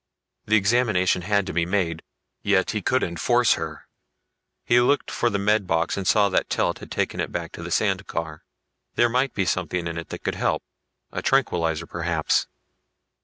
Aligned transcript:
The 0.47 0.55
examination 0.55 1.21
had 1.21 1.45
to 1.45 1.53
be 1.53 1.63
made 1.63 2.01
yet 2.41 2.71
he 2.71 2.81
couldn't 2.81 3.17
force 3.19 3.53
her. 3.53 3.85
He 4.65 4.81
looked 4.81 5.11
for 5.11 5.29
the 5.29 5.37
med 5.37 5.67
box 5.67 5.95
and 5.95 6.07
saw 6.07 6.27
that 6.29 6.49
Telt 6.49 6.79
had 6.79 6.89
taken 6.89 7.19
it 7.19 7.31
back 7.31 7.51
to 7.51 7.61
the 7.61 7.69
sand 7.69 8.07
car. 8.07 8.43
There 8.95 9.09
might 9.09 9.35
be 9.35 9.45
something 9.45 9.85
in 9.85 9.99
it 9.99 10.09
that 10.09 10.23
could 10.23 10.33
help 10.33 10.63
a 11.11 11.21
tranquilizer 11.21 11.85
perhaps. 11.85 12.47